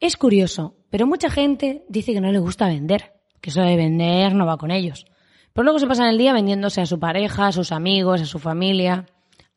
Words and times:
Es 0.00 0.16
curioso, 0.16 0.76
pero 0.88 1.06
mucha 1.06 1.28
gente 1.28 1.84
dice 1.90 2.14
que 2.14 2.22
no 2.22 2.32
le 2.32 2.38
gusta 2.38 2.66
vender, 2.66 3.12
que 3.42 3.50
eso 3.50 3.60
de 3.60 3.76
vender 3.76 4.34
no 4.34 4.46
va 4.46 4.56
con 4.56 4.70
ellos. 4.70 5.04
Pero 5.52 5.64
luego 5.64 5.78
se 5.78 5.86
pasan 5.86 6.08
el 6.08 6.16
día 6.16 6.32
vendiéndose 6.32 6.80
a 6.80 6.86
su 6.86 6.98
pareja, 6.98 7.48
a 7.48 7.52
sus 7.52 7.70
amigos, 7.70 8.22
a 8.22 8.24
su 8.24 8.38
familia, 8.38 9.04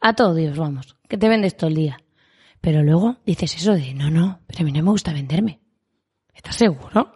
a 0.02 0.14
todo 0.14 0.36
Dios, 0.36 0.58
vamos, 0.58 0.98
que 1.08 1.18
te 1.18 1.30
vendes 1.30 1.56
todo 1.56 1.70
el 1.70 1.76
día. 1.76 1.98
Pero 2.60 2.84
luego 2.84 3.18
dices 3.26 3.56
eso 3.56 3.74
de, 3.74 3.94
no, 3.94 4.12
no, 4.12 4.42
pero 4.46 4.62
a 4.62 4.64
mí 4.66 4.74
no 4.74 4.84
me 4.84 4.92
gusta 4.92 5.14
venderme. 5.14 5.62
¿Estás 6.34 6.58
seguro? 6.58 7.14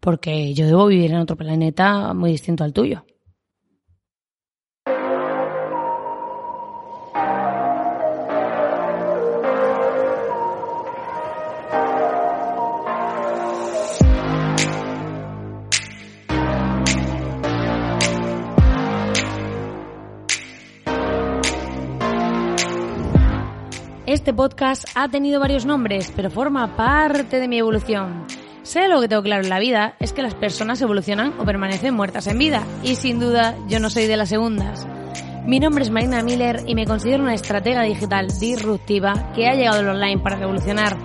Porque 0.00 0.54
yo 0.54 0.66
debo 0.66 0.86
vivir 0.86 1.10
en 1.10 1.18
otro 1.18 1.36
planeta 1.36 2.14
muy 2.14 2.30
distinto 2.30 2.64
al 2.64 2.72
tuyo. 2.72 3.04
Este 24.24 24.32
podcast 24.32 24.88
ha 24.94 25.06
tenido 25.06 25.38
varios 25.38 25.66
nombres, 25.66 26.10
pero 26.16 26.30
forma 26.30 26.78
parte 26.78 27.38
de 27.38 27.46
mi 27.46 27.58
evolución. 27.58 28.24
Sé 28.62 28.88
lo 28.88 28.98
que 29.02 29.06
tengo 29.06 29.22
claro 29.22 29.42
en 29.42 29.50
la 29.50 29.58
vida, 29.58 29.96
es 30.00 30.14
que 30.14 30.22
las 30.22 30.34
personas 30.34 30.80
evolucionan 30.80 31.34
o 31.38 31.44
permanecen 31.44 31.92
muertas 31.92 32.26
en 32.28 32.38
vida, 32.38 32.64
y 32.82 32.94
sin 32.94 33.20
duda 33.20 33.54
yo 33.68 33.80
no 33.80 33.90
soy 33.90 34.06
de 34.06 34.16
las 34.16 34.30
segundas. 34.30 34.86
Mi 35.44 35.60
nombre 35.60 35.84
es 35.84 35.90
Marina 35.90 36.22
Miller 36.22 36.62
y 36.66 36.74
me 36.74 36.86
considero 36.86 37.22
una 37.22 37.34
estratega 37.34 37.82
digital 37.82 38.28
disruptiva 38.40 39.30
que 39.34 39.46
ha 39.46 39.56
llegado 39.56 39.80
al 39.80 39.88
online 39.88 40.22
para 40.22 40.36
revolucionar 40.36 40.96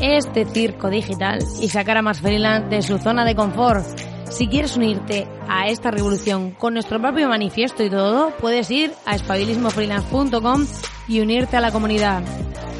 este 0.00 0.44
circo 0.44 0.88
digital 0.88 1.40
y 1.60 1.70
sacar 1.70 1.96
a 1.96 2.02
más 2.02 2.20
freelance 2.20 2.68
de 2.68 2.82
su 2.82 2.98
zona 2.98 3.24
de 3.24 3.34
confort. 3.34 3.84
Si 4.30 4.46
quieres 4.46 4.76
unirte 4.76 5.26
a 5.48 5.66
esta 5.66 5.90
revolución 5.90 6.52
con 6.52 6.74
nuestro 6.74 7.00
propio 7.00 7.28
manifiesto 7.28 7.82
y 7.82 7.90
todo, 7.90 8.30
puedes 8.40 8.70
ir 8.70 8.92
a 9.04 9.16
espabilismofreelance.com 9.16 10.64
y 11.08 11.18
unirte 11.18 11.56
a 11.56 11.60
la 11.60 11.72
comunidad. 11.72 12.22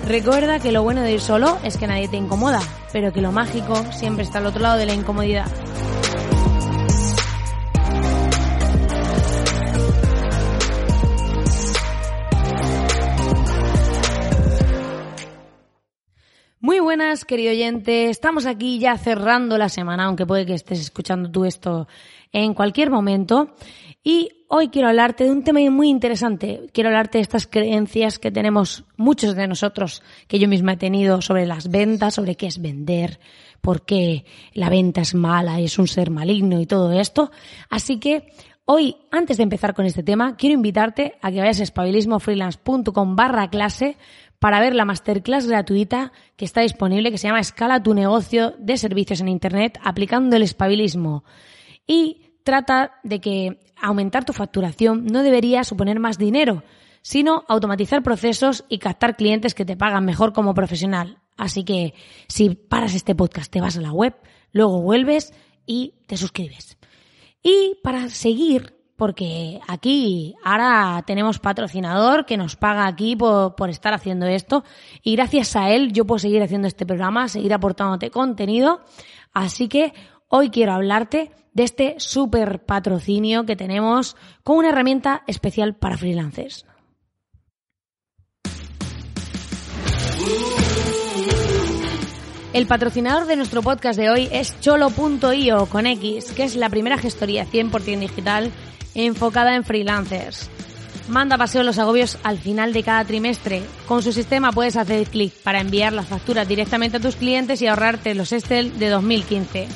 Recuerda 0.08 0.58
que 0.58 0.72
lo 0.72 0.82
bueno 0.82 1.02
de 1.02 1.12
ir 1.12 1.20
solo 1.20 1.58
es 1.64 1.76
que 1.76 1.86
nadie 1.86 2.08
te 2.08 2.16
incomoda, 2.16 2.62
pero 2.94 3.12
que 3.12 3.20
lo 3.20 3.30
mágico 3.30 3.76
siempre 3.92 4.24
está 4.24 4.38
al 4.38 4.46
otro 4.46 4.62
lado 4.62 4.78
de 4.78 4.86
la 4.86 4.94
incomodidad. 4.94 5.44
Muy 16.58 16.80
buenas, 16.80 17.26
querido 17.26 17.52
oyente. 17.52 18.08
Estamos 18.08 18.46
aquí 18.46 18.78
ya 18.78 18.96
cerrando 18.96 19.58
la 19.58 19.68
semana, 19.68 20.06
aunque 20.06 20.24
puede 20.24 20.46
que 20.46 20.54
estés 20.54 20.80
escuchando 20.80 21.30
tú 21.30 21.44
esto 21.44 21.86
en 22.32 22.54
cualquier 22.54 22.88
momento. 22.90 23.54
Y 24.02 24.37
hoy 24.48 24.68
quiero 24.68 24.88
hablarte 24.88 25.24
de 25.24 25.30
un 25.30 25.44
tema 25.44 25.60
muy 25.70 25.88
interesante. 25.88 26.68
Quiero 26.72 26.88
hablarte 26.88 27.18
de 27.18 27.22
estas 27.22 27.46
creencias 27.46 28.18
que 28.18 28.30
tenemos 28.30 28.84
muchos 28.96 29.36
de 29.36 29.46
nosotros, 29.46 30.02
que 30.26 30.38
yo 30.38 30.48
misma 30.48 30.72
he 30.72 30.76
tenido 30.76 31.20
sobre 31.22 31.46
las 31.46 31.68
ventas, 31.68 32.14
sobre 32.14 32.34
qué 32.34 32.46
es 32.46 32.60
vender, 32.60 33.20
por 33.60 33.84
qué 33.84 34.24
la 34.54 34.70
venta 34.70 35.02
es 35.02 35.14
mala, 35.14 35.60
es 35.60 35.78
un 35.78 35.86
ser 35.86 36.10
maligno 36.10 36.60
y 36.60 36.66
todo 36.66 36.92
esto. 36.92 37.30
Así 37.68 38.00
que 38.00 38.32
hoy, 38.64 38.96
antes 39.10 39.36
de 39.36 39.42
empezar 39.42 39.74
con 39.74 39.84
este 39.84 40.02
tema, 40.02 40.36
quiero 40.36 40.54
invitarte 40.54 41.16
a 41.20 41.30
que 41.30 41.40
vayas 41.40 41.60
a 41.60 41.64
espabilismofreelance.com 41.64 43.16
barra 43.16 43.50
clase 43.50 43.96
para 44.38 44.60
ver 44.60 44.74
la 44.74 44.84
masterclass 44.84 45.46
gratuita 45.46 46.12
que 46.36 46.44
está 46.44 46.62
disponible, 46.62 47.10
que 47.10 47.18
se 47.18 47.26
llama 47.26 47.40
Escala 47.40 47.82
tu 47.82 47.92
negocio 47.92 48.54
de 48.58 48.76
servicios 48.76 49.20
en 49.20 49.28
Internet 49.28 49.78
aplicando 49.82 50.36
el 50.36 50.42
espabilismo. 50.42 51.24
Y 51.86 52.27
trata 52.48 52.92
de 53.02 53.20
que 53.20 53.60
aumentar 53.78 54.24
tu 54.24 54.32
facturación 54.32 55.04
no 55.04 55.22
debería 55.22 55.64
suponer 55.64 56.00
más 56.00 56.16
dinero, 56.16 56.62
sino 57.02 57.44
automatizar 57.46 58.02
procesos 58.02 58.64
y 58.70 58.78
captar 58.78 59.16
clientes 59.16 59.54
que 59.54 59.66
te 59.66 59.76
pagan 59.76 60.06
mejor 60.06 60.32
como 60.32 60.54
profesional. 60.54 61.18
Así 61.36 61.62
que 61.62 61.92
si 62.26 62.54
paras 62.54 62.94
este 62.94 63.14
podcast, 63.14 63.52
te 63.52 63.60
vas 63.60 63.76
a 63.76 63.82
la 63.82 63.92
web, 63.92 64.14
luego 64.50 64.80
vuelves 64.80 65.34
y 65.66 65.96
te 66.06 66.16
suscribes. 66.16 66.78
Y 67.42 67.76
para 67.84 68.08
seguir, 68.08 68.78
porque 68.96 69.60
aquí 69.68 70.34
ahora 70.42 71.04
tenemos 71.06 71.40
patrocinador 71.40 72.24
que 72.24 72.38
nos 72.38 72.56
paga 72.56 72.86
aquí 72.86 73.14
por, 73.14 73.56
por, 73.56 73.68
estar 73.68 73.92
haciendo 73.92 74.24
esto 74.24 74.64
y 75.02 75.16
gracias 75.16 75.54
a 75.54 75.68
él 75.68 75.92
yo 75.92 76.06
puedo 76.06 76.18
seguir 76.18 76.42
haciendo 76.42 76.66
este 76.66 76.86
programa, 76.86 77.28
seguir 77.28 77.52
aportándote 77.52 78.10
contenido. 78.10 78.80
Así 79.34 79.68
que 79.68 79.92
hoy 80.28 80.50
quiero 80.50 80.72
hablarte 80.72 81.30
de 81.54 81.62
este 81.64 81.96
super 81.98 82.64
patrocinio 82.64 83.44
que 83.44 83.56
tenemos 83.56 84.16
con 84.44 84.58
una 84.58 84.68
herramienta 84.68 85.24
especial 85.26 85.74
para 85.74 85.96
freelancers. 85.96 86.64
El 92.52 92.66
patrocinador 92.66 93.26
de 93.26 93.36
nuestro 93.36 93.62
podcast 93.62 93.98
de 93.98 94.10
hoy 94.10 94.28
es 94.32 94.58
cholo.io 94.60 95.66
con 95.66 95.86
X, 95.86 96.32
que 96.32 96.44
es 96.44 96.56
la 96.56 96.70
primera 96.70 96.98
gestoría 96.98 97.46
100% 97.46 97.98
digital 97.98 98.50
enfocada 98.94 99.54
en 99.54 99.64
freelancers. 99.64 100.50
Manda 101.08 101.38
paseo 101.38 101.62
los 101.62 101.78
agobios 101.78 102.18
al 102.22 102.38
final 102.38 102.72
de 102.72 102.82
cada 102.82 103.04
trimestre. 103.04 103.62
Con 103.86 104.02
su 104.02 104.12
sistema 104.12 104.52
puedes 104.52 104.76
hacer 104.76 105.06
clic 105.08 105.32
para 105.42 105.60
enviar 105.60 105.92
las 105.92 106.06
facturas 106.06 106.46
directamente 106.48 106.98
a 106.98 107.00
tus 107.00 107.16
clientes 107.16 107.62
y 107.62 107.66
ahorrarte 107.66 108.14
los 108.14 108.32
Excel 108.32 108.78
de 108.78 108.88
2015. 108.90 109.68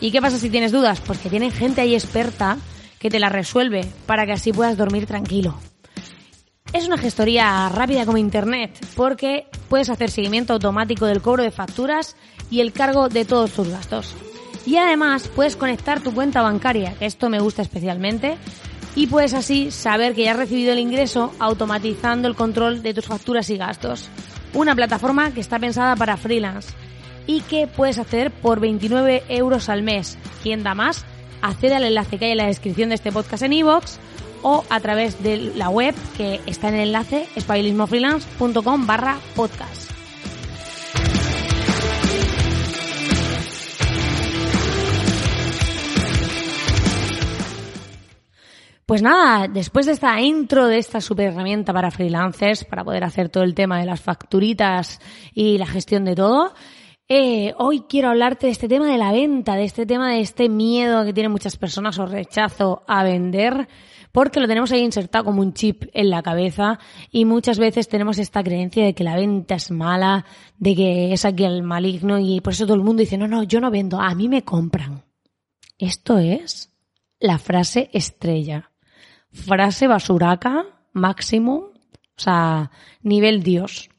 ¿Y 0.00 0.10
qué 0.10 0.20
pasa 0.20 0.38
si 0.38 0.50
tienes 0.50 0.72
dudas? 0.72 1.00
Pues 1.00 1.18
que 1.18 1.30
tienen 1.30 1.50
gente 1.50 1.80
ahí 1.80 1.94
experta 1.94 2.58
que 2.98 3.10
te 3.10 3.18
la 3.18 3.28
resuelve 3.28 3.86
para 4.06 4.26
que 4.26 4.32
así 4.32 4.52
puedas 4.52 4.76
dormir 4.76 5.06
tranquilo. 5.06 5.58
Es 6.72 6.86
una 6.86 6.98
gestoría 6.98 7.68
rápida 7.68 8.04
como 8.04 8.18
Internet 8.18 8.78
porque 8.96 9.46
puedes 9.68 9.90
hacer 9.90 10.10
seguimiento 10.10 10.54
automático 10.54 11.06
del 11.06 11.22
cobro 11.22 11.42
de 11.42 11.50
facturas 11.50 12.16
y 12.50 12.60
el 12.60 12.72
cargo 12.72 13.08
de 13.08 13.24
todos 13.24 13.52
tus 13.52 13.68
gastos. 13.68 14.14
Y 14.66 14.76
además 14.76 15.28
puedes 15.28 15.56
conectar 15.56 16.00
tu 16.00 16.12
cuenta 16.12 16.42
bancaria, 16.42 16.94
que 16.94 17.06
esto 17.06 17.28
me 17.28 17.38
gusta 17.38 17.62
especialmente, 17.62 18.38
y 18.96 19.06
puedes 19.06 19.34
así 19.34 19.70
saber 19.70 20.14
que 20.14 20.24
ya 20.24 20.32
has 20.32 20.36
recibido 20.36 20.72
el 20.72 20.78
ingreso 20.78 21.32
automatizando 21.38 22.28
el 22.28 22.34
control 22.34 22.82
de 22.82 22.94
tus 22.94 23.06
facturas 23.06 23.50
y 23.50 23.56
gastos. 23.56 24.08
Una 24.52 24.74
plataforma 24.74 25.32
que 25.32 25.40
está 25.40 25.58
pensada 25.58 25.96
para 25.96 26.16
freelance 26.16 26.72
y 27.26 27.40
que 27.42 27.66
puedes 27.66 27.98
hacer 27.98 28.30
por 28.30 28.60
29 28.60 29.24
euros 29.28 29.68
al 29.68 29.82
mes. 29.82 30.18
¿Quién 30.42 30.62
da 30.62 30.74
más? 30.74 31.04
Accede 31.42 31.74
al 31.74 31.84
enlace 31.84 32.18
que 32.18 32.26
hay 32.26 32.32
en 32.32 32.38
la 32.38 32.46
descripción 32.46 32.88
de 32.88 32.96
este 32.96 33.12
podcast 33.12 33.42
en 33.42 33.52
iVoox 33.52 33.98
o 34.42 34.64
a 34.68 34.80
través 34.80 35.22
de 35.22 35.36
la 35.56 35.68
web 35.70 35.94
que 36.16 36.40
está 36.46 36.68
en 36.68 36.74
el 36.74 36.88
enlace 36.88 37.26
espabilismofreelance.com 37.34 38.86
barra 38.86 39.18
podcast. 39.34 39.84
Pues 48.86 49.00
nada, 49.00 49.48
después 49.48 49.86
de 49.86 49.92
esta 49.92 50.20
intro 50.20 50.66
de 50.66 50.76
esta 50.76 51.00
super 51.00 51.28
herramienta 51.28 51.72
para 51.72 51.90
freelancers, 51.90 52.64
para 52.64 52.84
poder 52.84 53.02
hacer 53.02 53.30
todo 53.30 53.42
el 53.42 53.54
tema 53.54 53.80
de 53.80 53.86
las 53.86 54.02
facturitas 54.02 55.00
y 55.32 55.56
la 55.56 55.66
gestión 55.66 56.04
de 56.04 56.14
todo, 56.14 56.52
eh, 57.08 57.54
hoy 57.58 57.84
quiero 57.88 58.08
hablarte 58.08 58.46
de 58.46 58.52
este 58.52 58.68
tema 58.68 58.90
de 58.90 58.98
la 58.98 59.12
venta, 59.12 59.56
de 59.56 59.64
este 59.64 59.86
tema 59.86 60.10
de 60.10 60.20
este 60.20 60.48
miedo 60.48 61.04
que 61.04 61.12
tienen 61.12 61.32
muchas 61.32 61.56
personas 61.56 61.98
o 61.98 62.06
rechazo 62.06 62.82
a 62.86 63.04
vender, 63.04 63.68
porque 64.12 64.40
lo 64.40 64.46
tenemos 64.46 64.72
ahí 64.72 64.80
insertado 64.80 65.24
como 65.24 65.40
un 65.40 65.54
chip 65.54 65.84
en 65.92 66.10
la 66.10 66.22
cabeza 66.22 66.78
y 67.10 67.24
muchas 67.24 67.58
veces 67.58 67.88
tenemos 67.88 68.18
esta 68.18 68.42
creencia 68.42 68.84
de 68.84 68.94
que 68.94 69.04
la 69.04 69.16
venta 69.16 69.56
es 69.56 69.70
mala, 69.70 70.24
de 70.58 70.74
que 70.74 71.12
es 71.12 71.24
aquí 71.24 71.44
el 71.44 71.62
maligno 71.62 72.18
y 72.18 72.40
por 72.40 72.52
eso 72.52 72.64
todo 72.64 72.76
el 72.76 72.82
mundo 72.82 73.00
dice, 73.00 73.18
no, 73.18 73.28
no, 73.28 73.42
yo 73.42 73.60
no 73.60 73.70
vendo, 73.70 74.00
a 74.00 74.14
mí 74.14 74.28
me 74.28 74.42
compran. 74.42 75.04
Esto 75.78 76.18
es 76.18 76.70
la 77.18 77.38
frase 77.38 77.90
estrella 77.92 78.70
frase 79.34 79.88
basuraca 79.88 80.64
máximo, 80.92 81.72
o 82.16 82.20
sea, 82.20 82.70
nivel 83.02 83.42
Dios. 83.42 83.90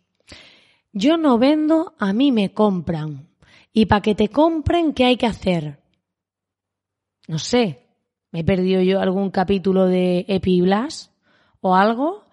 Yo 0.98 1.18
no 1.18 1.38
vendo, 1.38 1.94
a 2.00 2.14
mí 2.14 2.32
me 2.32 2.54
compran. 2.54 3.28
Y 3.74 3.88
para 3.88 4.02
que 4.02 4.16
te 4.16 4.30
compren, 4.30 4.94
¿qué 4.94 5.04
hay 5.04 5.18
que 5.18 5.26
hacer? 5.26 5.84
No 7.28 7.38
sé, 7.38 7.86
me 8.32 8.40
he 8.40 8.44
perdido 8.46 8.82
yo 8.82 9.02
algún 9.02 9.30
capítulo 9.30 9.88
de 9.88 10.24
Epiblas 10.30 11.12
o 11.60 11.76
algo, 11.76 12.24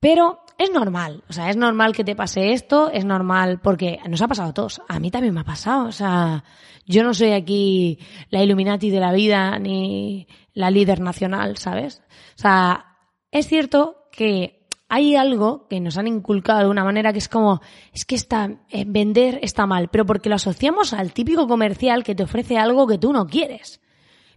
pero 0.00 0.40
es 0.58 0.72
normal, 0.72 1.22
o 1.28 1.32
sea, 1.32 1.48
es 1.48 1.56
normal 1.56 1.94
que 1.94 2.02
te 2.02 2.16
pase 2.16 2.52
esto, 2.52 2.90
es 2.90 3.04
normal 3.04 3.60
porque 3.62 4.00
nos 4.08 4.20
ha 4.20 4.26
pasado 4.26 4.50
a 4.50 4.54
todos, 4.54 4.82
a 4.88 4.98
mí 4.98 5.12
también 5.12 5.34
me 5.34 5.42
ha 5.42 5.44
pasado, 5.44 5.86
o 5.86 5.92
sea, 5.92 6.42
yo 6.84 7.04
no 7.04 7.14
soy 7.14 7.30
aquí 7.30 8.00
la 8.30 8.42
Illuminati 8.42 8.90
de 8.90 8.98
la 8.98 9.12
vida 9.12 9.60
ni 9.60 10.26
la 10.54 10.72
líder 10.72 11.00
nacional, 11.00 11.56
¿sabes? 11.56 12.02
O 12.36 12.40
sea, 12.40 12.96
es 13.30 13.46
cierto 13.46 14.08
que 14.10 14.61
hay 14.94 15.16
algo 15.16 15.66
que 15.68 15.80
nos 15.80 15.96
han 15.96 16.06
inculcado 16.06 16.64
de 16.64 16.68
una 16.68 16.84
manera 16.84 17.14
que 17.14 17.18
es 17.18 17.30
como, 17.30 17.62
es 17.94 18.04
que 18.04 18.14
está, 18.14 18.50
eh, 18.68 18.84
vender 18.86 19.38
está 19.40 19.64
mal, 19.64 19.88
pero 19.88 20.04
porque 20.04 20.28
lo 20.28 20.34
asociamos 20.34 20.92
al 20.92 21.14
típico 21.14 21.48
comercial 21.48 22.04
que 22.04 22.14
te 22.14 22.24
ofrece 22.24 22.58
algo 22.58 22.86
que 22.86 22.98
tú 22.98 23.10
no 23.10 23.26
quieres. 23.26 23.80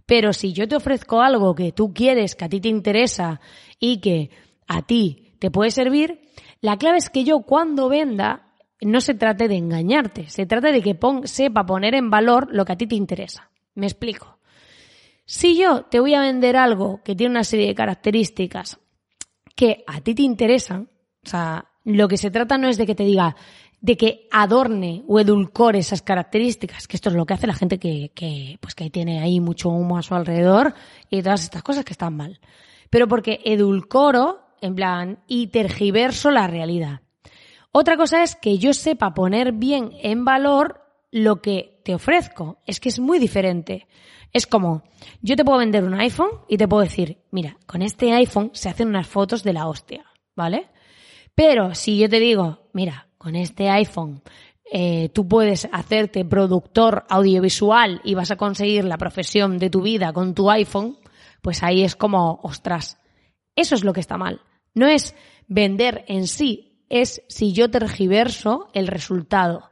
Pero 0.05 0.31
si 0.31 0.53
yo 0.53 0.65
te 0.65 0.77
ofrezco 0.77 1.19
algo 1.19 1.55
que 1.55 1.73
tú 1.73 1.93
quieres, 1.93 2.35
que 2.35 2.45
a 2.45 2.47
ti 2.47 2.61
te 2.61 2.69
interesa 2.69 3.41
y 3.81 3.99
que 3.99 4.29
a 4.65 4.81
ti 4.83 5.33
te 5.39 5.51
puede 5.51 5.71
servir, 5.71 6.21
la 6.61 6.77
clave 6.77 6.99
es 6.99 7.09
que 7.09 7.25
yo 7.25 7.41
cuando 7.41 7.89
venda 7.89 8.53
no 8.79 9.01
se 9.01 9.13
trate 9.13 9.49
de 9.49 9.57
engañarte, 9.57 10.29
se 10.29 10.45
trata 10.45 10.71
de 10.71 10.81
que 10.81 10.97
sepa 11.25 11.65
poner 11.65 11.95
en 11.95 12.09
valor 12.09 12.47
lo 12.49 12.63
que 12.63 12.71
a 12.71 12.77
ti 12.77 12.87
te 12.87 12.95
interesa. 12.95 13.51
Me 13.73 13.87
explico. 13.87 14.39
Si 15.25 15.57
yo 15.57 15.83
te 15.83 15.99
voy 15.99 16.13
a 16.13 16.21
vender 16.21 16.55
algo 16.55 17.01
que 17.03 17.13
tiene 17.13 17.31
una 17.31 17.43
serie 17.43 17.67
de 17.67 17.75
características 17.75 18.79
que 19.55 19.83
a 19.87 20.01
ti 20.01 20.13
te 20.13 20.21
interesan, 20.21 20.89
o 21.25 21.29
sea, 21.29 21.65
lo 21.83 22.07
que 22.07 22.17
se 22.17 22.31
trata 22.31 22.57
no 22.57 22.67
es 22.67 22.77
de 22.77 22.85
que 22.85 22.95
te 22.95 23.03
diga, 23.03 23.35
de 23.81 23.97
que 23.97 24.27
adorne 24.31 25.03
o 25.07 25.19
edulcore 25.19 25.79
esas 25.79 26.01
características, 26.01 26.87
que 26.87 26.97
esto 26.97 27.09
es 27.09 27.15
lo 27.15 27.25
que 27.25 27.35
hace 27.35 27.47
la 27.47 27.53
gente 27.53 27.77
que, 27.77 28.11
que, 28.15 28.57
pues 28.59 28.73
que 28.73 28.89
tiene 28.89 29.21
ahí 29.21 29.39
mucho 29.39 29.69
humo 29.69 29.97
a 29.97 30.01
su 30.01 30.15
alrededor 30.15 30.73
y 31.09 31.21
todas 31.21 31.43
estas 31.43 31.63
cosas 31.63 31.85
que 31.85 31.93
están 31.93 32.15
mal. 32.15 32.39
Pero 32.89 33.07
porque 33.07 33.41
edulcoro, 33.45 34.41
en 34.61 34.75
plan, 34.75 35.19
y 35.27 35.47
tergiverso 35.47 36.31
la 36.31 36.47
realidad. 36.47 37.01
Otra 37.71 37.97
cosa 37.97 38.23
es 38.23 38.35
que 38.35 38.57
yo 38.57 38.73
sepa 38.73 39.13
poner 39.13 39.51
bien 39.51 39.91
en 40.01 40.25
valor 40.25 40.84
lo 41.11 41.41
que 41.41 41.81
te 41.83 41.95
ofrezco. 41.95 42.61
Es 42.65 42.79
que 42.79 42.89
es 42.89 42.99
muy 42.99 43.19
diferente. 43.19 43.87
Es 44.31 44.47
como, 44.47 44.83
yo 45.21 45.35
te 45.35 45.45
puedo 45.45 45.59
vender 45.59 45.83
un 45.83 45.93
iPhone 45.93 46.29
y 46.49 46.57
te 46.57 46.67
puedo 46.67 46.83
decir, 46.83 47.19
mira, 47.31 47.57
con 47.65 47.81
este 47.81 48.11
iPhone 48.13 48.51
se 48.53 48.69
hacen 48.69 48.89
unas 48.89 49.07
fotos 49.07 49.43
de 49.43 49.53
la 49.53 49.67
hostia, 49.67 50.05
¿vale? 50.35 50.67
Pero 51.33 51.73
si 51.73 51.97
yo 51.97 52.09
te 52.09 52.19
digo, 52.19 52.67
mira, 52.73 53.07
con 53.17 53.35
este 53.35 53.69
iPhone 53.69 54.21
eh, 54.71 55.09
tú 55.13 55.27
puedes 55.27 55.67
hacerte 55.71 56.25
productor 56.25 57.05
audiovisual 57.09 58.01
y 58.03 58.15
vas 58.15 58.31
a 58.31 58.35
conseguir 58.35 58.83
la 58.85 58.97
profesión 58.97 59.57
de 59.57 59.69
tu 59.69 59.81
vida 59.81 60.11
con 60.11 60.33
tu 60.33 60.49
iPhone, 60.49 60.97
pues 61.41 61.63
ahí 61.63 61.83
es 61.83 61.95
como, 61.95 62.39
ostras, 62.43 62.99
eso 63.55 63.75
es 63.75 63.83
lo 63.83 63.93
que 63.93 63.99
está 63.99 64.17
mal. 64.17 64.41
No 64.73 64.87
es 64.87 65.15
vender 65.47 66.03
en 66.07 66.27
sí 66.27 66.75
es 66.89 67.23
si 67.27 67.53
yo 67.53 67.69
tergiverso 67.69 68.67
el 68.73 68.87
resultado. 68.87 69.69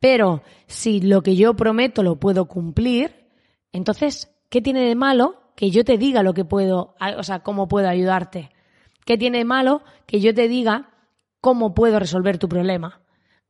Pero 0.00 0.42
si 0.66 1.00
lo 1.00 1.22
que 1.22 1.36
yo 1.36 1.54
prometo 1.54 2.02
lo 2.02 2.16
puedo 2.16 2.46
cumplir, 2.46 3.26
entonces, 3.72 4.30
¿qué 4.50 4.60
tiene 4.60 4.80
de 4.80 4.94
malo 4.94 5.40
que 5.54 5.70
yo 5.70 5.84
te 5.84 5.98
diga 5.98 6.22
lo 6.22 6.34
que 6.34 6.44
puedo, 6.44 6.94
o 7.16 7.22
sea, 7.22 7.40
cómo 7.40 7.68
puedo 7.68 7.88
ayudarte? 7.88 8.50
¿Qué 9.04 9.16
tiene 9.16 9.38
de 9.38 9.44
malo 9.44 9.82
que 10.06 10.20
yo 10.20 10.34
te 10.34 10.48
diga 10.48 10.90
cómo 11.40 11.74
puedo 11.74 11.98
resolver 11.98 12.38
tu 12.38 12.48
problema? 12.48 13.00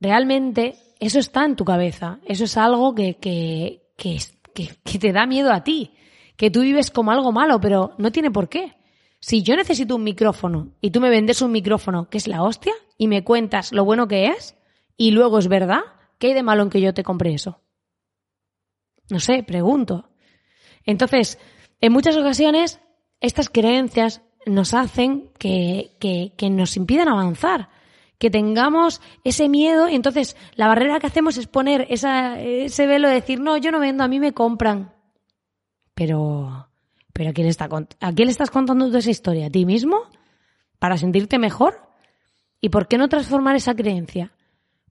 Realmente 0.00 0.76
eso 1.00 1.18
está 1.18 1.44
en 1.44 1.56
tu 1.56 1.64
cabeza, 1.64 2.20
eso 2.26 2.44
es 2.44 2.56
algo 2.56 2.94
que, 2.94 3.16
que, 3.16 3.82
que, 3.96 4.18
que 4.54 4.98
te 4.98 5.12
da 5.12 5.26
miedo 5.26 5.52
a 5.52 5.64
ti, 5.64 5.92
que 6.36 6.50
tú 6.50 6.60
vives 6.60 6.90
como 6.90 7.10
algo 7.10 7.32
malo, 7.32 7.60
pero 7.60 7.92
no 7.98 8.12
tiene 8.12 8.30
por 8.30 8.48
qué. 8.48 8.74
Si 9.20 9.42
yo 9.42 9.56
necesito 9.56 9.96
un 9.96 10.04
micrófono 10.04 10.74
y 10.80 10.90
tú 10.90 11.00
me 11.00 11.10
vendes 11.10 11.42
un 11.42 11.50
micrófono 11.50 12.08
que 12.08 12.18
es 12.18 12.28
la 12.28 12.42
hostia 12.42 12.74
y 12.98 13.08
me 13.08 13.24
cuentas 13.24 13.72
lo 13.72 13.84
bueno 13.84 14.06
que 14.06 14.26
es 14.26 14.56
y 14.96 15.10
luego 15.10 15.38
es 15.38 15.48
verdad, 15.48 15.80
¿qué 16.18 16.28
hay 16.28 16.34
de 16.34 16.42
malo 16.42 16.62
en 16.62 16.70
que 16.70 16.80
yo 16.80 16.94
te 16.94 17.02
compre 17.02 17.34
eso? 17.34 17.60
No 19.10 19.20
sé, 19.20 19.42
pregunto. 19.42 20.10
Entonces, 20.84 21.38
en 21.80 21.92
muchas 21.92 22.16
ocasiones, 22.16 22.80
estas 23.20 23.48
creencias 23.48 24.22
nos 24.46 24.74
hacen 24.74 25.30
que, 25.38 25.96
que, 26.00 26.50
nos 26.50 26.76
impidan 26.76 27.08
avanzar, 27.08 27.68
que 28.18 28.30
tengamos 28.30 29.00
ese 29.24 29.48
miedo 29.48 29.88
y 29.88 29.94
entonces 29.94 30.36
la 30.54 30.68
barrera 30.68 31.00
que 31.00 31.06
hacemos 31.06 31.36
es 31.36 31.46
poner 31.46 31.86
ese 31.90 32.86
velo 32.86 33.08
de 33.08 33.14
decir, 33.14 33.40
no, 33.40 33.56
yo 33.56 33.70
no 33.70 33.80
vendo, 33.80 34.04
a 34.04 34.08
mí 34.08 34.20
me 34.20 34.32
compran. 34.32 34.94
Pero 35.94 36.66
¿Pero 37.16 37.30
a 37.30 37.32
quién, 37.32 37.46
está, 37.46 37.66
quién 37.66 38.26
le 38.26 38.30
estás 38.30 38.50
contando 38.50 38.90
tú 38.90 38.96
esa 38.98 39.10
historia? 39.10 39.46
¿A 39.46 39.50
ti 39.50 39.64
mismo? 39.64 40.02
¿Para 40.78 40.98
sentirte 40.98 41.38
mejor? 41.38 41.80
¿Y 42.60 42.68
por 42.68 42.88
qué 42.88 42.98
no 42.98 43.08
transformar 43.08 43.56
esa 43.56 43.74
creencia? 43.74 44.35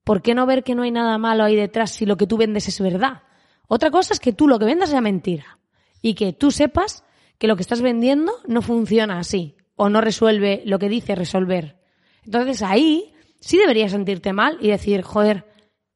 ¿Por 0.05 0.21
qué 0.21 0.35
no 0.35 0.45
ver 0.45 0.63
que 0.63 0.75
no 0.75 0.83
hay 0.83 0.91
nada 0.91 1.17
malo 1.17 1.43
ahí 1.43 1.55
detrás 1.55 1.91
si 1.91 2.05
lo 2.05 2.15
que 2.15 2.27
tú 2.27 2.37
vendes 2.37 2.67
es 2.67 2.79
verdad? 2.79 3.23
Otra 3.67 3.89
cosa 3.89 4.13
es 4.13 4.19
que 4.19 4.33
tú 4.33 4.47
lo 4.47 4.59
que 4.59 4.65
vendas 4.65 4.91
sea 4.91 5.01
mentira 5.01 5.59
y 5.99 6.13
que 6.13 6.31
tú 6.31 6.51
sepas 6.51 7.03
que 7.39 7.47
lo 7.47 7.55
que 7.55 7.63
estás 7.63 7.81
vendiendo 7.81 8.31
no 8.47 8.61
funciona 8.61 9.17
así 9.17 9.57
o 9.75 9.89
no 9.89 10.01
resuelve 10.01 10.61
lo 10.63 10.77
que 10.77 10.89
dice 10.89 11.15
resolver. 11.15 11.81
Entonces 12.23 12.61
ahí 12.61 13.15
sí 13.39 13.57
deberías 13.57 13.91
sentirte 13.91 14.31
mal 14.31 14.59
y 14.61 14.67
decir, 14.67 15.01
joder, 15.01 15.51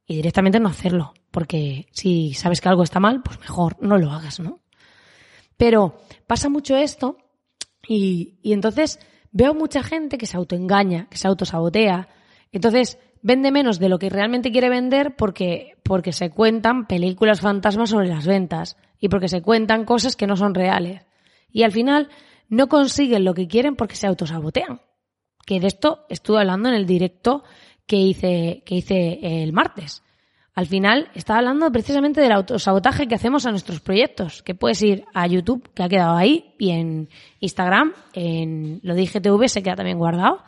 y 0.08 0.16
directamente 0.16 0.60
no 0.60 0.70
hacerlo, 0.70 1.14
porque 1.30 1.88
si 1.92 2.34
sabes 2.34 2.62
que 2.62 2.70
algo 2.70 2.82
está 2.82 3.00
mal, 3.00 3.22
pues 3.22 3.40
mejor 3.40 3.78
no 3.80 4.00
lo 4.00 4.12
hagas, 4.12 4.40
¿no? 4.40 4.60
Pero 5.56 6.00
pasa 6.26 6.50
mucho 6.50 6.76
esto 6.76 7.18
y, 7.88 8.40
y 8.42 8.54
entonces 8.54 9.00
veo 9.32 9.54
mucha 9.54 9.84
gente 9.84 10.18
que 10.18 10.26
se 10.26 10.36
autoengaña, 10.36 11.08
que 11.12 11.18
se 11.18 11.28
autosabotea. 11.28 12.08
Entonces 12.52 12.98
vende 13.22 13.52
menos 13.52 13.80
de 13.80 13.90
lo 13.90 14.00
que 14.00 14.10
realmente 14.10 14.52
quiere 14.52 14.70
vender 14.70 15.16
porque, 15.16 15.78
porque 15.84 16.14
se 16.14 16.30
cuentan 16.30 16.88
películas 16.88 17.42
fantasmas 17.42 17.90
sobre 17.90 18.08
las 18.08 18.26
ventas 18.26 18.78
y 19.00 19.10
porque 19.10 19.28
se 19.28 19.42
cuentan 19.42 19.86
cosas 19.86 20.16
que 20.16 20.28
no 20.28 20.36
son 20.36 20.54
reales. 20.54 21.06
Y 21.52 21.64
al 21.64 21.72
final 21.72 22.10
no 22.48 22.68
consiguen 22.68 23.26
lo 23.26 23.34
que 23.34 23.48
quieren 23.48 23.76
porque 23.76 23.96
se 23.96 24.08
autosabotean. 24.08 24.82
Que 25.46 25.60
de 25.60 25.68
esto 25.68 26.06
estuve 26.10 26.40
hablando 26.40 26.70
en 26.70 26.76
el 26.76 26.86
directo 26.86 27.44
que 27.86 27.98
hice, 27.98 28.64
que 28.66 28.76
hice 28.76 29.44
el 29.44 29.54
martes 29.54 30.04
al 30.60 30.68
final 30.68 31.10
está 31.16 31.38
hablando 31.38 31.72
precisamente 31.72 32.20
del 32.20 32.34
autosabotaje 32.34 33.08
que 33.08 33.16
hacemos 33.16 33.46
a 33.46 33.52
nuestros 33.52 33.80
proyectos, 33.80 34.44
que 34.44 34.56
puedes 34.56 34.82
ir 34.82 35.06
a 35.14 35.26
YouTube, 35.26 35.70
que 35.74 35.84
ha 35.84 35.88
quedado 35.88 36.18
ahí, 36.18 36.54
y 36.60 36.72
en 36.72 37.08
Instagram, 37.40 37.94
en 38.12 38.82
lo 38.84 38.94
de 38.94 39.04
IGTV 39.04 39.48
se 39.48 39.64
queda 39.64 39.78
también 39.78 39.98
guardado, 39.98 40.44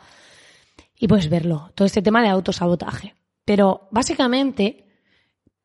y 1.02 1.08
puedes 1.08 1.30
verlo, 1.30 1.72
todo 1.74 1.88
este 1.88 2.04
tema 2.04 2.22
de 2.22 2.30
autosabotaje. 2.30 3.16
Pero 3.44 3.88
básicamente 3.90 4.86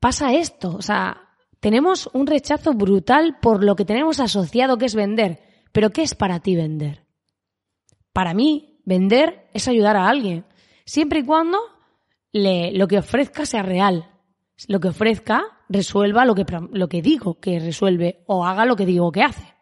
pasa 0.00 0.32
esto, 0.32 0.74
o 0.74 0.80
sea, 0.80 1.28
tenemos 1.60 2.08
un 2.14 2.26
rechazo 2.26 2.72
brutal 2.72 3.36
por 3.42 3.62
lo 3.62 3.76
que 3.76 3.84
tenemos 3.84 4.18
asociado 4.18 4.78
que 4.78 4.86
es 4.86 4.94
vender. 4.94 5.42
Pero 5.72 5.90
¿qué 5.90 6.02
es 6.02 6.14
para 6.14 6.40
ti 6.40 6.56
vender? 6.56 7.04
Para 8.14 8.32
mí, 8.32 8.80
vender 8.86 9.50
es 9.52 9.68
ayudar 9.68 9.96
a 9.96 10.08
alguien, 10.08 10.46
siempre 10.86 11.18
y 11.18 11.24
cuando 11.24 11.58
lo 12.32 12.88
que 12.88 12.98
ofrezca 12.98 13.44
sea 13.44 13.62
real, 13.62 14.10
lo 14.68 14.80
que 14.80 14.88
ofrezca 14.88 15.44
resuelva 15.68 16.24
lo 16.24 16.34
que, 16.34 16.46
lo 16.72 16.88
que 16.88 17.02
digo 17.02 17.40
que 17.40 17.60
resuelve 17.60 18.24
o 18.26 18.46
haga 18.46 18.64
lo 18.64 18.74
que 18.74 18.86
digo 18.86 19.12
que 19.12 19.22
hace. 19.22 19.52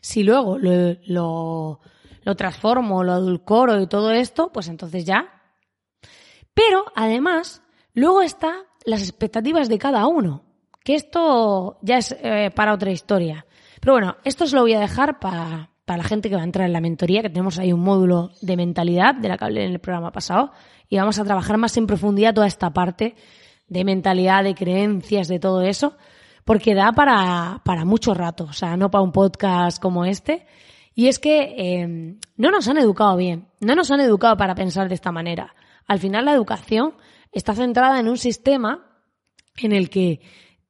Si 0.00 0.22
luego 0.22 0.58
lo, 0.58 1.80
lo 2.24 2.34
transformo, 2.34 3.04
lo 3.04 3.12
adulcoro 3.12 3.80
y 3.80 3.86
todo 3.86 4.10
esto, 4.10 4.50
pues 4.52 4.68
entonces 4.68 5.04
ya. 5.04 5.28
Pero 6.54 6.84
además, 6.94 7.62
luego 7.92 8.22
están 8.22 8.56
las 8.84 9.02
expectativas 9.02 9.68
de 9.68 9.78
cada 9.78 10.06
uno, 10.06 10.44
que 10.82 10.94
esto 10.94 11.78
ya 11.82 11.98
es 11.98 12.16
eh, 12.20 12.50
para 12.54 12.74
otra 12.74 12.90
historia. 12.90 13.46
Pero 13.80 13.94
bueno, 13.94 14.16
esto 14.24 14.44
os 14.44 14.52
lo 14.52 14.62
voy 14.62 14.74
a 14.74 14.80
dejar 14.80 15.18
para, 15.18 15.70
para 15.84 15.98
la 15.98 16.04
gente 16.04 16.28
que 16.28 16.36
va 16.36 16.42
a 16.42 16.44
entrar 16.44 16.66
en 16.66 16.72
la 16.72 16.80
mentoría, 16.80 17.22
que 17.22 17.28
tenemos 17.28 17.58
ahí 17.58 17.72
un 17.72 17.80
módulo 17.80 18.30
de 18.40 18.56
mentalidad 18.56 19.14
de 19.14 19.28
la 19.28 19.36
que 19.36 19.44
hablé 19.44 19.64
en 19.64 19.72
el 19.72 19.80
programa 19.80 20.12
pasado, 20.12 20.52
y 20.88 20.96
vamos 20.96 21.18
a 21.18 21.24
trabajar 21.24 21.58
más 21.58 21.76
en 21.76 21.86
profundidad 21.86 22.34
toda 22.34 22.46
esta 22.46 22.72
parte 22.72 23.14
de 23.68 23.84
mentalidad, 23.84 24.44
de 24.44 24.54
creencias, 24.54 25.28
de 25.28 25.38
todo 25.38 25.62
eso, 25.62 25.96
porque 26.44 26.74
da 26.74 26.92
para, 26.92 27.62
para 27.64 27.84
mucho 27.84 28.14
rato, 28.14 28.44
o 28.44 28.52
sea, 28.52 28.76
no 28.76 28.90
para 28.90 29.02
un 29.02 29.12
podcast 29.12 29.80
como 29.80 30.04
este. 30.04 30.46
Y 30.94 31.08
es 31.08 31.18
que 31.18 31.54
eh, 31.56 32.16
no 32.36 32.50
nos 32.50 32.68
han 32.68 32.78
educado 32.78 33.16
bien, 33.16 33.48
no 33.60 33.74
nos 33.74 33.90
han 33.90 34.00
educado 34.00 34.36
para 34.36 34.54
pensar 34.54 34.88
de 34.88 34.94
esta 34.94 35.12
manera. 35.12 35.54
Al 35.86 35.98
final 35.98 36.24
la 36.24 36.32
educación 36.32 36.94
está 37.32 37.54
centrada 37.54 37.98
en 37.98 38.08
un 38.08 38.16
sistema 38.16 38.86
en 39.56 39.72
el 39.72 39.90
que 39.90 40.20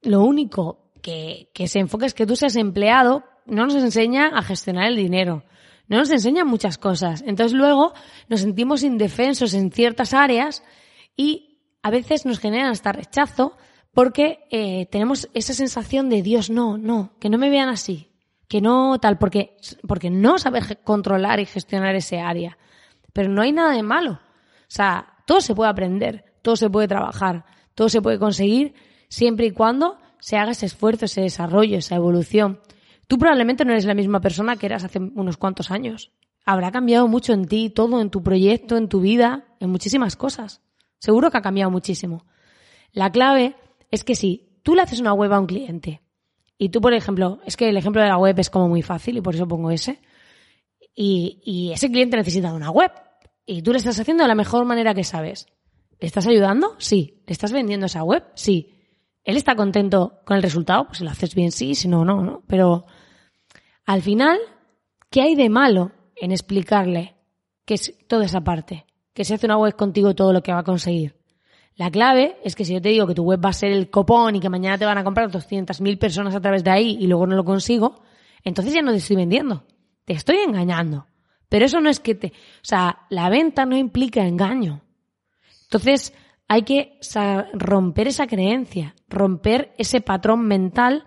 lo 0.03 0.23
único 0.23 0.91
que, 1.03 1.51
que 1.53 1.69
se 1.69 1.79
enfoca 1.79 2.07
es 2.07 2.15
que 2.15 2.27
tú 2.27 2.37
seas 2.37 2.57
empleado, 2.57 3.25
no 3.47 3.67
nos 3.67 3.75
enseña 3.75 4.29
a 4.29 4.43
gestionar 4.43 4.89
el 4.89 4.97
dinero, 4.97 5.45
no 5.89 5.99
nos 5.99 6.11
enseña 6.11 6.45
muchas 6.45 6.79
cosas. 6.79 7.23
Entonces 7.27 7.53
luego 7.57 7.93
nos 8.29 8.41
sentimos 8.41 8.83
indefensos 8.83 9.53
en 9.53 9.71
ciertas 9.71 10.15
áreas 10.15 10.63
y 11.17 11.61
a 11.83 11.91
veces 11.91 12.25
nos 12.25 12.39
generan 12.39 12.71
hasta 12.71 12.93
rechazo 12.93 13.57
porque 13.93 14.41
eh, 14.51 14.87
tenemos 14.91 15.29
esa 15.35 15.53
sensación 15.53 16.09
de 16.09 16.23
Dios, 16.23 16.51
no, 16.51 16.79
no, 16.79 17.13
que 17.21 17.29
no 17.29 17.39
me 17.39 17.51
vean 17.51 17.69
así, 17.69 18.11
que 18.49 18.61
no 18.61 18.99
tal, 18.99 19.19
porque, 19.19 19.57
porque 19.87 20.11
no 20.11 20.39
sabe 20.39 20.61
controlar 20.85 21.41
y 21.41 21.47
gestionar 21.47 21.95
ese 21.95 22.21
área. 22.21 22.59
Pero 23.13 23.29
no 23.29 23.43
hay 23.43 23.53
nada 23.53 23.73
de 23.73 23.83
malo. 23.83 24.13
O 24.13 24.19
sea, 24.69 25.15
todo 25.27 25.41
se 25.41 25.55
puede 25.55 25.71
aprender, 25.71 26.25
todo 26.43 26.57
se 26.57 26.71
puede 26.71 26.89
trabajar, 26.89 27.45
todo 27.75 27.89
se 27.89 28.03
puede 28.03 28.19
conseguir 28.19 28.75
siempre 29.09 29.47
y 29.47 29.51
cuando 29.53 29.99
se 30.21 30.37
haga 30.37 30.53
ese 30.53 30.67
esfuerzo, 30.67 31.05
ese 31.05 31.23
desarrollo, 31.23 31.79
esa 31.79 31.97
evolución. 31.97 32.61
Tú 33.07 33.19
probablemente 33.19 33.65
no 33.65 33.73
eres 33.73 33.85
la 33.85 33.95
misma 33.95 34.21
persona 34.21 34.57
que 34.57 34.67
eras 34.67 34.85
hace 34.85 34.99
unos 34.99 35.37
cuantos 35.37 35.71
años. 35.71 36.13
habrá 36.47 36.71
cambiado 36.73 37.09
mucho 37.09 37.33
en 37.33 37.47
ti, 37.47 37.71
todo, 37.71 38.01
en 38.01 38.11
tu 38.11 38.23
proyecto, 38.23 38.77
en 38.77 38.89
tu 38.89 39.01
vida, 39.01 39.47
en 39.61 39.71
muchísimas 39.71 40.17
cosas. 40.17 40.61
Seguro 40.99 41.31
que 41.31 41.39
ha 41.39 41.43
cambiado 41.43 41.71
muchísimo. 41.71 42.27
La 42.93 43.11
clave 43.11 43.57
es 43.91 44.05
que 44.05 44.15
si 44.15 44.59
tú 44.63 44.75
le 44.75 44.83
haces 44.83 45.01
una 45.01 45.15
web 45.15 45.33
a 45.33 45.41
un 45.41 45.47
cliente 45.47 46.04
y 46.59 46.69
tú, 46.69 46.81
por 46.81 46.95
ejemplo, 46.95 47.41
es 47.45 47.57
que 47.57 47.69
el 47.69 47.77
ejemplo 47.77 48.03
de 48.03 48.09
la 48.09 48.19
web 48.19 48.39
es 48.39 48.51
como 48.51 48.69
muy 48.69 48.83
fácil 48.83 49.17
y 49.17 49.21
por 49.21 49.35
eso 49.35 49.47
pongo 49.47 49.71
ese, 49.71 50.01
y, 50.95 51.41
y 51.45 51.73
ese 51.73 51.91
cliente 51.91 52.17
necesita 52.17 52.53
una 52.53 52.71
web 52.71 52.93
y 53.47 53.63
tú 53.63 53.73
le 53.73 53.79
estás 53.79 53.99
haciendo 53.99 54.23
de 54.25 54.29
la 54.29 54.35
mejor 54.35 54.65
manera 54.65 54.95
que 54.95 55.05
sabes. 55.05 55.47
¿Le 56.01 56.07
estás 56.07 56.27
ayudando? 56.27 56.77
Sí. 56.79 57.23
¿Le 57.27 57.33
estás 57.33 57.53
vendiendo 57.53 57.87
esa 57.87 58.03
web? 58.03 58.25
Sí. 58.35 58.75
¿Él 59.23 59.37
está 59.37 59.57
contento 59.57 60.21
con 60.25 60.37
el 60.37 60.43
resultado? 60.43 60.87
Pues 60.87 60.99
si 60.99 61.05
lo 61.05 61.11
haces 61.11 61.35
bien, 61.35 61.53
sí, 61.53 61.75
si 61.75 61.89
no, 61.89 62.05
no, 62.05 62.23
no. 62.23 62.43
Pero 62.47 62.85
al 63.87 64.03
final, 64.03 64.39
¿qué 65.11 65.23
hay 65.23 65.35
de 65.35 65.49
malo 65.49 65.93
en 66.17 66.33
explicarle 66.33 67.17
que 67.65 67.75
es 67.75 67.95
toda 68.07 68.25
esa 68.25 68.43
parte? 68.43 68.87
Que 69.13 69.25
se 69.25 69.35
hace 69.35 69.47
una 69.47 69.59
web 69.59 69.77
contigo 69.77 70.15
todo 70.15 70.33
lo 70.33 70.43
que 70.43 70.53
va 70.53 70.61
a 70.61 70.65
conseguir. 70.65 71.17
La 71.77 71.91
clave 71.91 72.37
es 72.45 72.55
que 72.55 72.65
si 72.65 72.75
yo 72.75 72.81
te 72.81 72.91
digo 72.91 73.07
que 73.07 73.15
tu 73.15 73.25
web 73.25 73.45
va 73.45 73.49
a 73.49 73.55
ser 73.55 73.73
el 73.73 73.91
copón 73.91 74.37
y 74.37 74.41
que 74.41 74.49
mañana 74.49 74.79
te 74.79 74.85
van 74.85 74.99
a 74.99 75.05
comprar 75.05 75.31
200.000 75.31 75.99
personas 75.99 76.35
a 76.35 76.41
través 76.41 76.63
de 76.63 76.71
ahí 76.71 76.97
y 77.01 77.07
luego 77.07 77.27
no 77.27 77.35
lo 77.35 77.45
consigo, 77.45 78.03
entonces 78.45 78.75
ya 78.75 78.83
no 78.83 78.93
te 78.93 78.99
estoy 78.99 79.17
vendiendo. 79.17 79.67
Te 80.05 80.13
estoy 80.13 80.37
engañando. 80.37 81.09
Pero 81.49 81.67
eso 81.67 81.81
no 81.81 81.91
es 81.91 81.99
que 81.99 82.15
te... 82.15 82.29
O 82.29 82.65
sea, 82.65 83.07
la 83.11 83.29
venta 83.29 83.67
no 83.67 83.77
implica 83.77 84.25
engaño. 84.25 84.83
Entonces, 85.65 86.15
hay 86.47 86.63
que 86.63 86.99
romper 87.55 88.09
esa 88.09 88.27
creencia, 88.27 88.95
romper 89.09 89.75
ese 89.79 90.01
patrón 90.01 90.47
mental, 90.47 91.05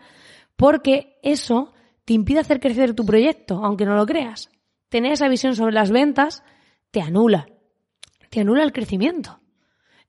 porque 0.56 1.20
eso 1.24 1.74
te 2.04 2.14
impide 2.14 2.40
hacer 2.40 2.60
crecer 2.60 2.94
tu 2.94 3.06
proyecto, 3.06 3.64
aunque 3.64 3.86
no 3.86 3.96
lo 3.96 4.06
creas. 4.06 4.50
Tener 4.90 5.12
esa 5.12 5.30
visión 5.30 5.56
sobre 5.56 5.74
las 5.74 5.92
ventas 5.92 6.44
te 6.92 7.02
anula, 7.02 7.48
te 8.30 8.42
anula 8.42 8.64
el 8.64 8.72
crecimiento. 8.72 9.40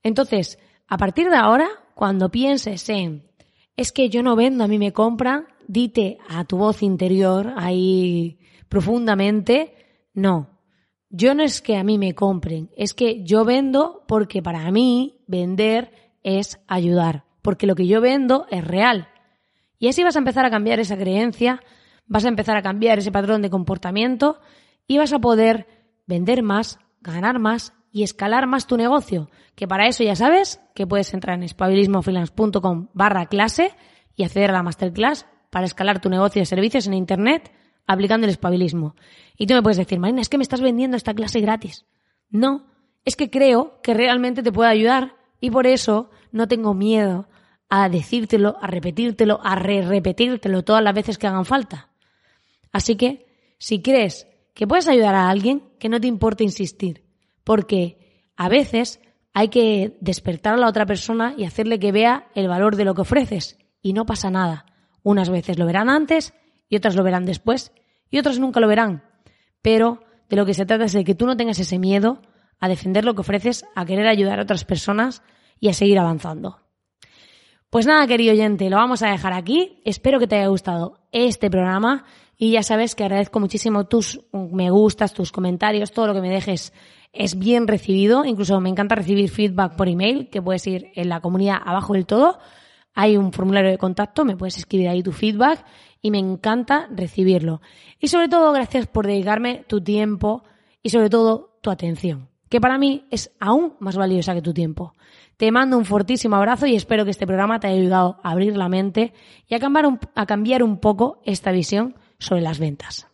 Entonces, 0.03 0.59
a 0.87 0.97
partir 0.97 1.29
de 1.29 1.37
ahora, 1.37 1.69
cuando 1.95 2.29
pienses 2.29 2.87
en, 2.89 3.29
es 3.75 3.91
que 3.91 4.09
yo 4.09 4.23
no 4.23 4.35
vendo, 4.35 4.63
a 4.63 4.67
mí 4.67 4.77
me 4.77 4.93
compran, 4.93 5.47
dite 5.67 6.17
a 6.27 6.45
tu 6.45 6.57
voz 6.57 6.81
interior 6.81 7.53
ahí 7.55 8.39
profundamente, 8.67 9.73
no, 10.13 10.59
yo 11.09 11.33
no 11.33 11.43
es 11.43 11.61
que 11.61 11.77
a 11.77 11.83
mí 11.83 11.97
me 11.97 12.13
compren, 12.13 12.69
es 12.75 12.93
que 12.93 13.23
yo 13.23 13.45
vendo 13.45 14.03
porque 14.07 14.41
para 14.41 14.69
mí 14.71 15.23
vender 15.27 15.91
es 16.23 16.59
ayudar, 16.67 17.25
porque 17.41 17.67
lo 17.67 17.75
que 17.75 17.87
yo 17.87 18.01
vendo 18.01 18.45
es 18.51 18.65
real. 18.65 19.09
Y 19.79 19.87
así 19.87 20.03
vas 20.03 20.15
a 20.15 20.19
empezar 20.19 20.45
a 20.45 20.51
cambiar 20.51 20.79
esa 20.79 20.97
creencia, 20.97 21.61
vas 22.05 22.25
a 22.25 22.29
empezar 22.29 22.57
a 22.57 22.61
cambiar 22.61 22.99
ese 22.99 23.11
patrón 23.11 23.41
de 23.41 23.49
comportamiento 23.49 24.39
y 24.87 24.97
vas 24.97 25.13
a 25.13 25.19
poder 25.19 25.67
vender 26.05 26.43
más, 26.43 26.79
ganar 27.01 27.39
más 27.39 27.73
y 27.91 28.03
escalar 28.03 28.47
más 28.47 28.67
tu 28.67 28.77
negocio. 28.77 29.29
Que 29.55 29.67
para 29.67 29.87
eso 29.87 30.03
ya 30.03 30.15
sabes 30.15 30.61
que 30.75 30.87
puedes 30.87 31.13
entrar 31.13 31.37
en 31.37 31.43
espabilismofreelance.com 31.43 32.87
barra 32.93 33.25
clase 33.25 33.73
y 34.15 34.23
acceder 34.23 34.51
a 34.51 34.53
la 34.53 34.63
masterclass 34.63 35.25
para 35.49 35.65
escalar 35.65 36.01
tu 36.01 36.09
negocio 36.09 36.41
de 36.41 36.45
servicios 36.45 36.87
en 36.87 36.93
Internet 36.93 37.51
aplicando 37.87 38.25
el 38.25 38.31
espabilismo. 38.31 38.95
Y 39.35 39.47
tú 39.47 39.55
me 39.55 39.63
puedes 39.63 39.77
decir, 39.77 39.99
Marina, 39.99 40.21
es 40.21 40.29
que 40.29 40.37
me 40.37 40.43
estás 40.43 40.61
vendiendo 40.61 40.95
esta 40.95 41.15
clase 41.15 41.41
gratis. 41.41 41.85
No, 42.29 42.67
es 43.03 43.15
que 43.15 43.31
creo 43.31 43.81
que 43.81 43.95
realmente 43.95 44.43
te 44.43 44.51
puede 44.51 44.69
ayudar 44.69 45.15
y 45.41 45.49
por 45.49 45.65
eso 45.65 46.11
no 46.31 46.47
tengo 46.47 46.75
miedo 46.75 47.27
a 47.67 47.89
decírtelo, 47.89 48.57
a 48.61 48.67
repetírtelo, 48.67 49.39
a 49.43 49.55
re-repetírtelo 49.55 50.63
todas 50.63 50.83
las 50.83 50.93
veces 50.93 51.17
que 51.17 51.27
hagan 51.27 51.45
falta. 51.45 51.89
Así 52.71 52.95
que, 52.95 53.25
si 53.57 53.81
crees 53.81 54.27
que 54.53 54.67
puedes 54.67 54.87
ayudar 54.87 55.15
a 55.15 55.29
alguien, 55.29 55.63
que 55.79 55.89
no 55.89 55.99
te 55.99 56.07
importe 56.07 56.43
insistir, 56.43 57.08
porque 57.49 58.29
a 58.37 58.47
veces 58.47 59.01
hay 59.33 59.47
que 59.47 59.97
despertar 60.01 60.53
a 60.53 60.57
la 60.57 60.67
otra 60.67 60.85
persona 60.85 61.33
y 61.35 61.45
hacerle 61.45 61.79
que 61.79 61.91
vea 61.91 62.27
el 62.35 62.47
valor 62.47 62.75
de 62.75 62.85
lo 62.85 62.93
que 62.93 63.01
ofreces, 63.01 63.57
y 63.81 63.93
no 63.93 64.05
pasa 64.05 64.29
nada. 64.29 64.67
Unas 65.01 65.31
veces 65.31 65.57
lo 65.57 65.65
verán 65.65 65.89
antes 65.89 66.35
y 66.69 66.75
otras 66.75 66.95
lo 66.95 67.01
verán 67.01 67.25
después 67.25 67.71
y 68.11 68.19
otras 68.19 68.37
nunca 68.37 68.59
lo 68.59 68.67
verán. 68.67 69.03
Pero 69.63 70.03
de 70.29 70.35
lo 70.35 70.45
que 70.45 70.53
se 70.53 70.67
trata 70.67 70.85
es 70.85 70.93
de 70.93 71.03
que 71.03 71.15
tú 71.15 71.25
no 71.25 71.37
tengas 71.37 71.57
ese 71.57 71.79
miedo 71.79 72.21
a 72.59 72.69
defender 72.69 73.03
lo 73.03 73.15
que 73.15 73.21
ofreces, 73.21 73.65
a 73.73 73.83
querer 73.83 74.05
ayudar 74.05 74.37
a 74.37 74.43
otras 74.43 74.63
personas 74.63 75.23
y 75.59 75.69
a 75.69 75.73
seguir 75.73 75.97
avanzando. 75.97 76.59
Pues 77.71 77.87
nada, 77.87 78.05
querido 78.05 78.33
oyente, 78.33 78.69
lo 78.69 78.75
vamos 78.75 79.01
a 79.01 79.09
dejar 79.09 79.33
aquí. 79.33 79.81
Espero 79.85 80.19
que 80.19 80.27
te 80.27 80.35
haya 80.35 80.49
gustado 80.49 80.99
este 81.11 81.49
programa 81.49 82.05
y 82.37 82.51
ya 82.51 82.61
sabes 82.61 82.93
que 82.93 83.05
agradezco 83.05 83.39
muchísimo 83.39 83.87
tus 83.87 84.21
me 84.31 84.69
gustas, 84.69 85.15
tus 85.15 85.31
comentarios, 85.31 85.91
todo 85.91 86.05
lo 86.05 86.13
que 86.13 86.21
me 86.21 86.29
dejes 86.29 86.73
es 87.13 87.37
bien 87.37 87.67
recibido. 87.67 88.25
Incluso 88.25 88.59
me 88.59 88.69
encanta 88.69 88.95
recibir 88.95 89.29
feedback 89.29 89.75
por 89.75 89.87
email, 89.87 90.29
que 90.29 90.41
puedes 90.41 90.65
ir 90.67 90.91
en 90.95 91.09
la 91.09 91.21
comunidad 91.21 91.57
abajo 91.63 91.93
del 91.93 92.05
todo. 92.05 92.39
Hay 92.93 93.17
un 93.17 93.31
formulario 93.31 93.71
de 93.71 93.77
contacto, 93.77 94.25
me 94.25 94.35
puedes 94.35 94.57
escribir 94.57 94.89
ahí 94.89 95.03
tu 95.03 95.11
feedback 95.11 95.63
y 96.01 96.11
me 96.11 96.19
encanta 96.19 96.87
recibirlo. 96.91 97.61
Y 97.99 98.07
sobre 98.07 98.27
todo, 98.29 98.51
gracias 98.51 98.87
por 98.87 99.05
dedicarme 99.07 99.63
tu 99.67 99.81
tiempo 99.81 100.43
y 100.81 100.89
sobre 100.89 101.09
todo 101.09 101.59
tu 101.61 101.69
atención, 101.69 102.29
que 102.49 102.61
para 102.61 102.77
mí 102.77 103.05
es 103.11 103.31
aún 103.39 103.73
más 103.79 103.95
valiosa 103.95 104.33
que 104.33 104.41
tu 104.41 104.53
tiempo. 104.53 104.93
Te 105.37 105.51
mando 105.51 105.77
un 105.77 105.85
fortísimo 105.85 106.35
abrazo 106.35 106.65
y 106.65 106.75
espero 106.75 107.05
que 107.05 107.11
este 107.11 107.27
programa 107.27 107.59
te 107.59 107.67
haya 107.67 107.79
ayudado 107.79 108.19
a 108.23 108.31
abrir 108.31 108.57
la 108.57 108.69
mente 108.69 109.13
y 109.47 109.55
a 109.55 109.59
cambiar 109.59 109.85
un, 109.85 109.99
a 110.15 110.25
cambiar 110.25 110.63
un 110.63 110.79
poco 110.79 111.21
esta 111.25 111.51
visión 111.51 111.95
sobre 112.17 112.41
las 112.41 112.59
ventas. 112.59 113.07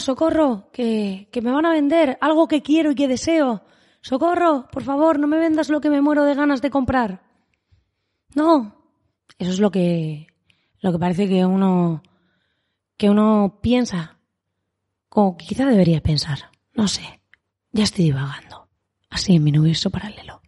Socorro, 0.00 0.68
que, 0.72 1.28
que 1.30 1.42
me 1.42 1.52
van 1.52 1.66
a 1.66 1.72
vender 1.72 2.18
algo 2.20 2.48
que 2.48 2.62
quiero 2.62 2.90
y 2.90 2.94
que 2.94 3.08
deseo. 3.08 3.62
Socorro, 4.00 4.68
por 4.70 4.82
favor, 4.82 5.18
no 5.18 5.26
me 5.26 5.38
vendas 5.38 5.68
lo 5.68 5.80
que 5.80 5.90
me 5.90 6.00
muero 6.00 6.24
de 6.24 6.34
ganas 6.34 6.62
de 6.62 6.70
comprar. 6.70 7.22
No. 8.34 8.74
Eso 9.38 9.50
es 9.50 9.60
lo 9.60 9.70
que, 9.70 10.26
lo 10.80 10.92
que 10.92 10.98
parece 10.98 11.28
que 11.28 11.44
uno, 11.44 12.02
que 12.96 13.10
uno 13.10 13.58
piensa. 13.62 14.18
Como 15.08 15.36
quizá 15.36 15.66
debería 15.66 16.00
pensar. 16.00 16.50
No 16.74 16.88
sé. 16.88 17.20
Ya 17.72 17.84
estoy 17.84 18.06
divagando. 18.06 18.68
Así 19.10 19.36
en 19.36 19.44
mi 19.44 19.50
universo 19.50 19.90
paralelo. 19.90 20.40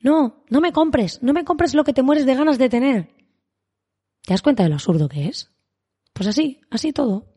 No, 0.00 0.44
no 0.50 0.60
me 0.60 0.72
compres, 0.72 1.20
no 1.22 1.32
me 1.32 1.44
compres 1.44 1.74
lo 1.74 1.82
que 1.82 1.92
te 1.92 2.02
mueres 2.02 2.26
de 2.26 2.34
ganas 2.36 2.58
de 2.58 2.68
tener. 2.68 3.15
¿Te 4.26 4.34
das 4.34 4.42
cuenta 4.42 4.64
de 4.64 4.70
lo 4.70 4.74
absurdo 4.74 5.08
que 5.08 5.28
es? 5.28 5.52
Pues 6.12 6.26
así, 6.26 6.60
así 6.68 6.92
todo. 6.92 7.35